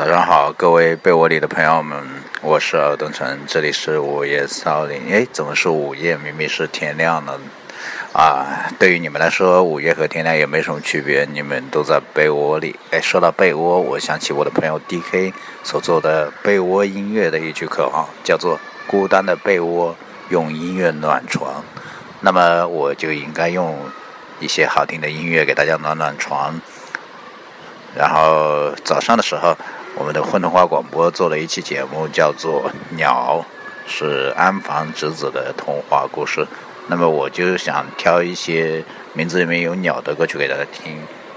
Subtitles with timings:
[0.00, 2.02] 早上好，各位被窝里的朋友们，
[2.40, 4.98] 我是尔东城，这里是午夜骚林。
[5.12, 6.16] 哎，怎么是午夜？
[6.16, 7.38] 明明是天亮了
[8.14, 8.70] 啊！
[8.78, 12.74] 对于你们来说，午夜和天亮也没什么区别，你们都在被窝里。
[12.92, 18.58] 哎，说到被窝，我想起我的朋友 D.K 所做的被窝音乐的一句口号，叫做
[18.88, 19.94] “孤单的被窝
[20.30, 21.62] 用音乐暖床”。
[22.22, 23.76] 那么我就应该用
[24.38, 26.58] 一些好听的音乐给大家暖暖床。
[27.94, 29.54] 然后早上的时候，
[29.96, 33.44] 我们的混童话广播做了一期节目，叫做《鸟》，
[33.90, 36.46] 是安房直子的童话故事。
[36.86, 40.96] 那么我就想挑一些名字里面有鸟的歌曲给大家听。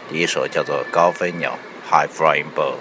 [0.10, 1.58] 第一首叫做《高飞鸟》
[1.92, 2.76] （High Flying Bird）。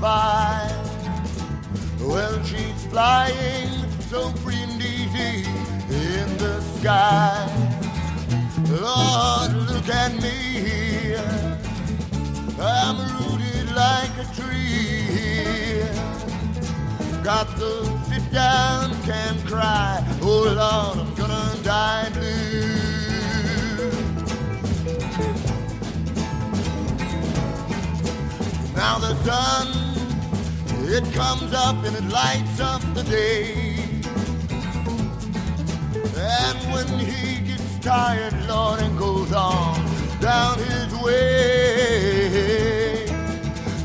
[0.00, 0.70] By.
[2.00, 3.70] Well, she's flying
[4.10, 5.44] so free and easy
[5.90, 7.46] in the sky.
[8.68, 11.16] Lord, look at me.
[12.60, 14.88] I'm rooted like a tree
[17.28, 20.02] got to sit down, can't cry.
[20.22, 22.78] Oh Lord, I'm gonna die blue.
[28.74, 29.87] Now the sun,
[30.90, 33.54] it comes up and it lights up the day.
[36.16, 39.74] And when he gets tired, Lord, and goes on
[40.20, 41.86] down his way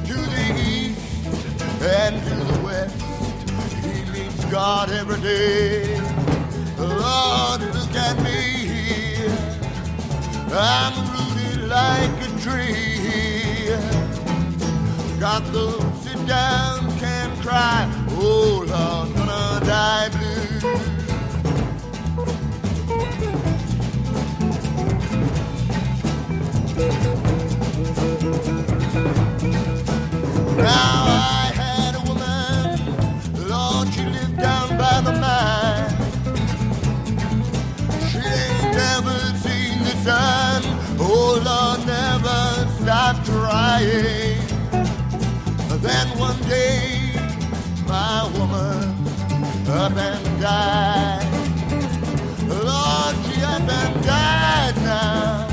[0.05, 1.25] to the east
[1.81, 3.01] and to the west
[3.83, 5.99] he meets God every day.
[6.77, 8.39] Lord, look at me
[8.73, 9.37] here.
[10.51, 13.69] I'm rooted like a tree.
[15.19, 16.82] Got to sit down,
[17.53, 17.87] cry.
[18.09, 20.31] Oh, Lord, gonna die blue.
[30.57, 32.65] Now I had a woman,
[33.53, 35.89] Lord, she lived down by the fire.
[38.09, 40.61] She ain't never seen the sun.
[40.99, 42.39] Oh Lord, never
[42.79, 44.41] stop trying.
[45.83, 46.82] Then one day,
[49.73, 51.25] up and died.
[52.47, 55.47] Lord, she up and died now.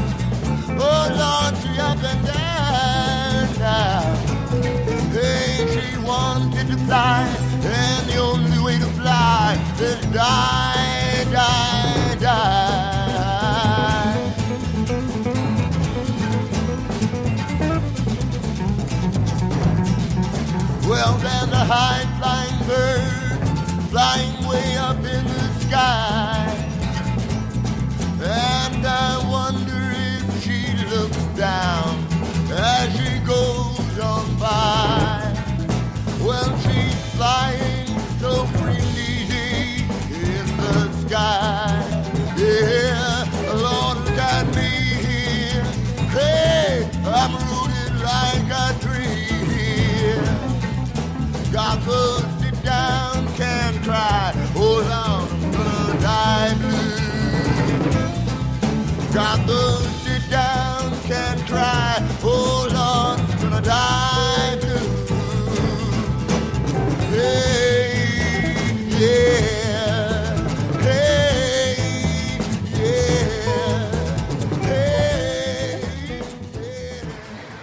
[0.79, 4.03] Oh, Lord, she up and died now.
[5.11, 7.23] Hey, she wanted to fly,
[7.65, 10.70] and the only way to fly is die,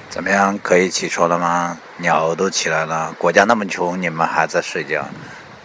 [0.10, 0.60] 怎么样？
[0.62, 1.78] 可以起床了吗？
[1.98, 5.06] 鸟都起来了，国家那么穷，你们还在睡觉？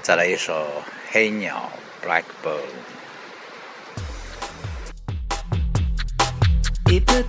[0.03, 0.53] 再来一首
[1.11, 1.71] 《黑鸟》
[2.07, 2.82] （Blackbird）。
[6.93, 7.27] He put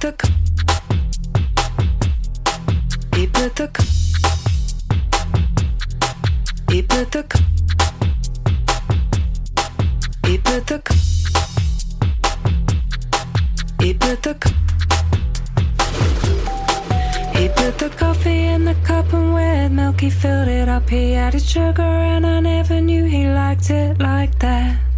[17.79, 19.71] the coffee in the cup and wet.
[19.71, 20.01] Milk.
[20.01, 24.37] He filled it up, he added sugar, and I never knew he liked it like
[24.39, 24.92] that.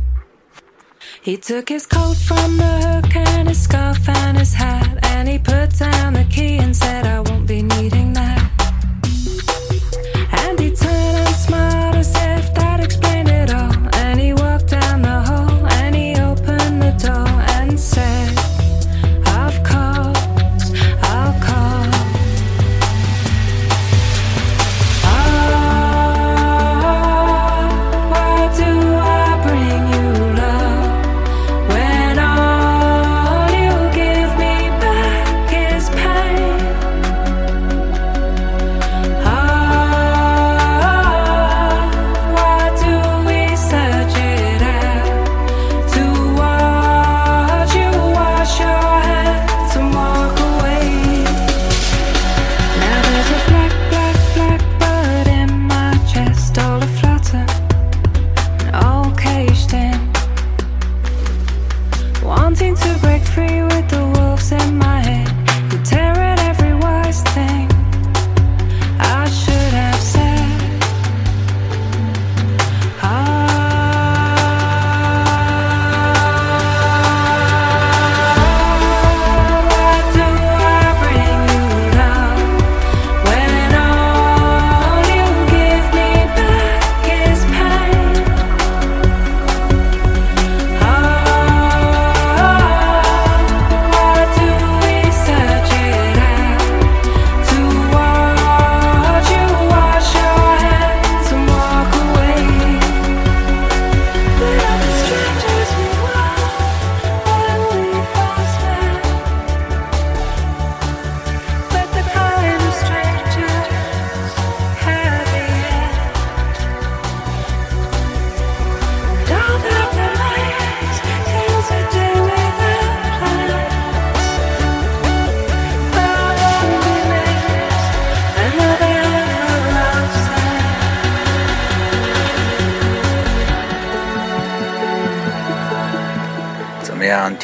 [1.25, 5.39] He took his coat from the hook and his scarf and his hat, and he
[5.39, 8.51] put down the key and said, I won't be needing that.
[10.43, 11.84] And he turned and smiled.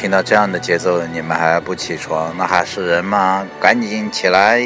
[0.02, 3.46] 听到这样的节奏你们还不起床那还是人吗？
[3.60, 4.60] 赶紧起来。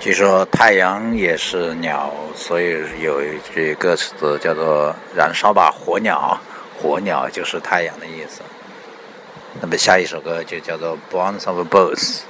[0.00, 6.40] 据说太阳也是鸟，所以有一句歌词叫做“燃烧吧，火鸟”，
[6.80, 8.40] 火鸟就是太阳的意思。
[9.60, 12.20] 那么下一首歌就叫做《Bones of Birds》。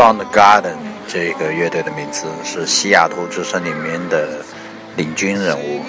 [0.00, 4.42] Sound Garden 这个乐队的名字是西雅图之声里面的
[4.96, 5.82] 领军人物。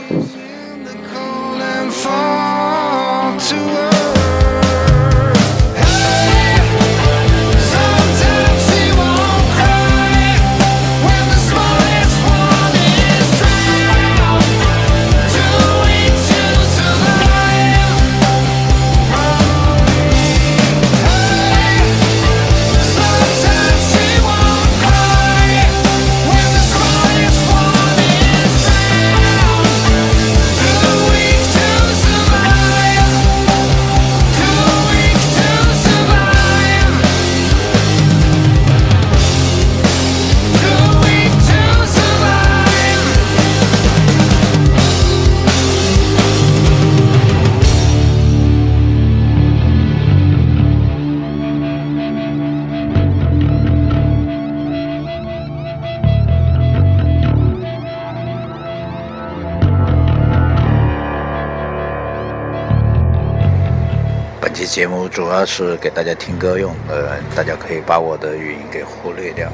[64.71, 69.51] 节目主要是给大家听歌用的，大家可以把我的语音给忽略掉。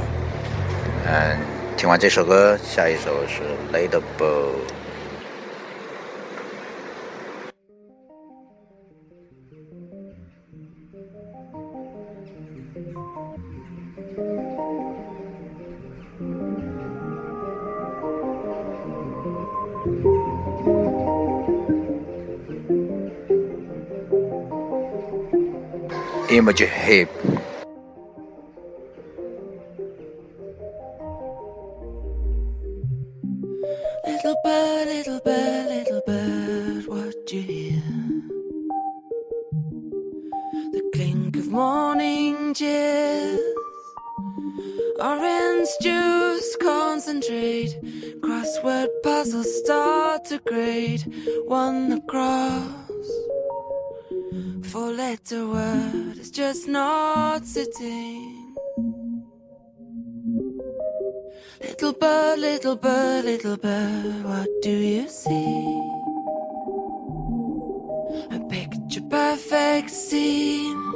[1.07, 1.35] 嗯，
[1.75, 3.41] 听完这首歌，下一首是
[3.75, 4.03] 《Ladybug
[34.05, 37.83] Little bird, little bird, little bird, what you hear?
[40.71, 43.41] The clink of morning cheers,
[45.01, 47.75] orange juice, concentrate,
[48.21, 51.03] crossword puzzles start to grade,
[51.45, 52.86] one across.
[54.77, 58.53] Four letter word is just not sitting.
[61.59, 65.81] Little bird, little bird, little bird, what do you see?
[68.29, 70.93] A picture perfect scene.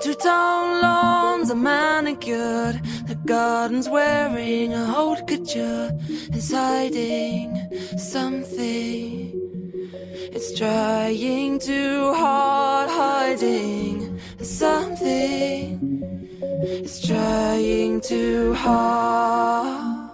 [0.00, 2.80] Two tone lawns are manicured.
[3.08, 5.90] The garden's wearing a haute couture.
[6.36, 7.50] It's hiding
[7.98, 9.61] something.
[9.94, 15.78] It's trying too hard, hiding something.
[16.40, 20.10] It's trying too hard.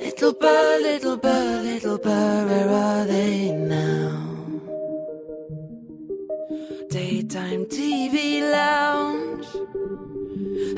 [0.00, 4.18] Little bird, little bird, little bird, where are they now?
[6.90, 9.46] Daytime TV lounge,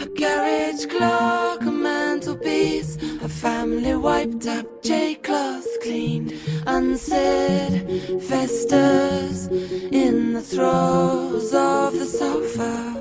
[0.00, 6.34] a garage clock, a mantelpiece, a family wiped up J cloth cleaned,
[6.66, 9.46] unsaid festers
[9.90, 12.92] in the throes of the sofa.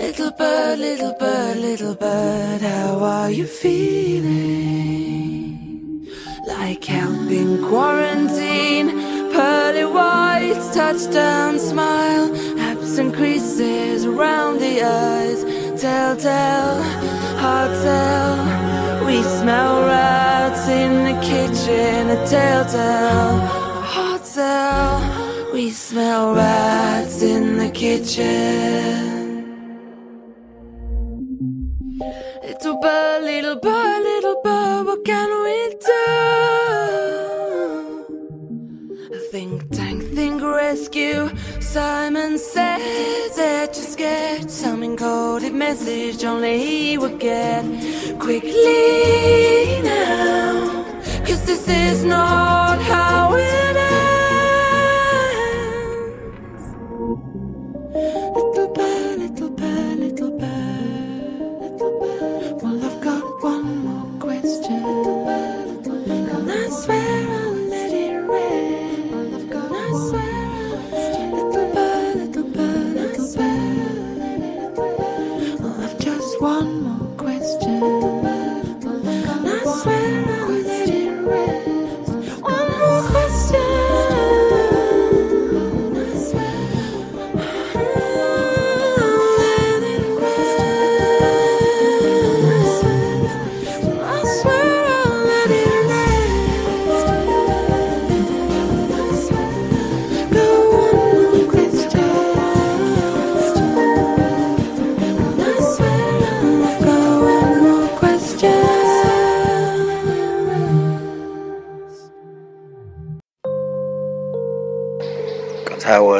[0.00, 4.50] Little bird, little bird, little bird, how are you feeling?
[6.44, 8.90] Like helping quarantine,
[9.30, 15.44] pearly whites, touchdown smile, absent creases around the eyes,
[15.80, 17.21] telltale,
[17.84, 19.06] sell.
[19.06, 23.62] We smell rats in the kitchen, a telltale,
[24.24, 25.52] sell.
[25.52, 29.12] We smell rats in the kitchen.
[32.46, 33.91] Little bird, little bird,
[41.72, 44.50] Simon says that you're scared.
[44.50, 47.64] Some encoded message only he would get.
[48.18, 50.84] Quickly now,
[51.24, 53.41] cause this is not how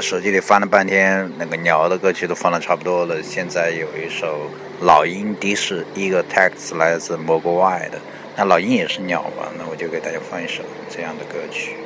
[0.02, 3.22] 手机里翻了半天，那个鸟的歌曲都放的差不多了。
[3.22, 7.98] 现在有一首老鹰的士，一个 text 来自蘑菇外的。
[8.36, 9.48] 那老鹰也是鸟吧？
[9.56, 11.76] 那我就给大家放一首这样的歌曲。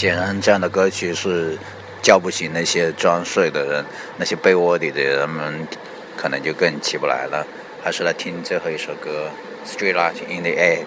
[0.00, 1.58] 显然，这样的歌曲是
[2.00, 3.84] 叫不醒那些装睡的人，
[4.16, 5.68] 那些被窝里的人们
[6.16, 7.46] 可能就更起不来了。
[7.82, 9.28] 还是来听最后一首歌
[9.70, 10.78] 《Street Light in the Egg》，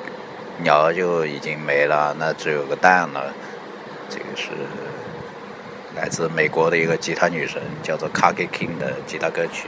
[0.63, 3.32] 鸟儿就已经没了，那只有个蛋了。
[4.10, 4.49] 这个是
[5.95, 9.67] 来自美国的一个吉他女神，叫做 Kagi King 的吉他歌曲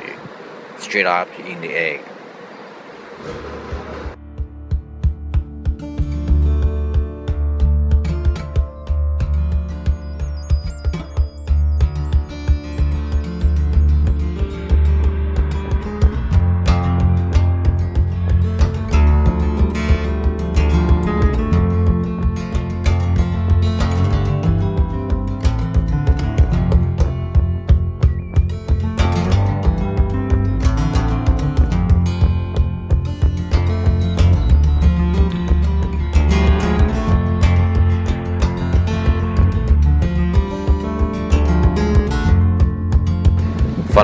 [0.83, 1.99] 《Street Light Up in the Egg》。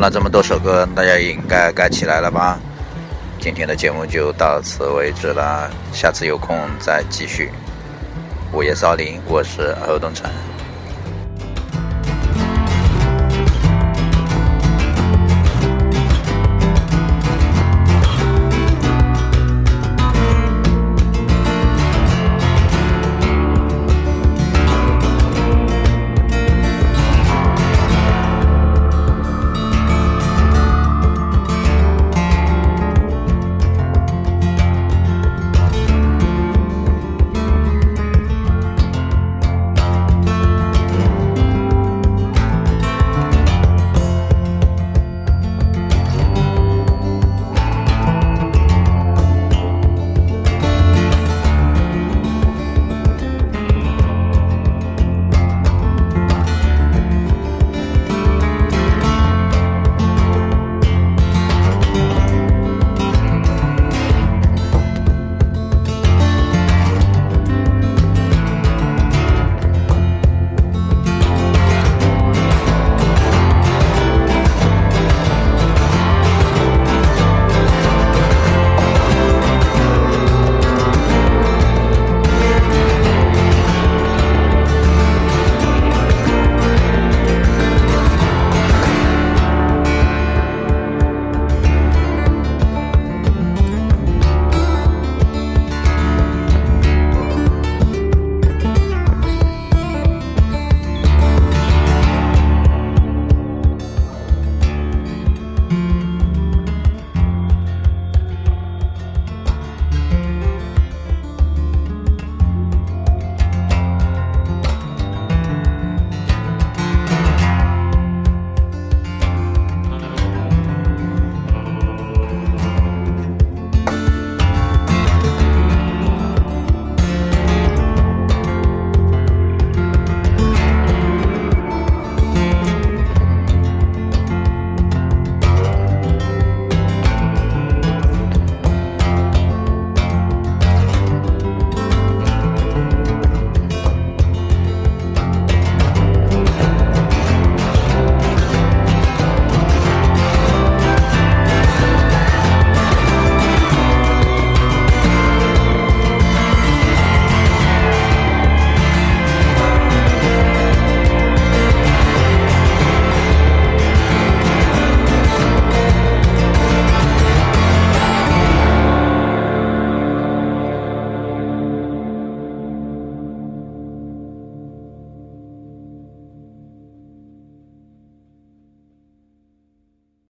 [0.02, 2.58] 那这么多首歌，大家应该该起来了吧？
[3.40, 7.52] 今天的节目就到此为止了，下次有空再继续。
[8.52, 10.28] 午夜骚林，我是欧东城。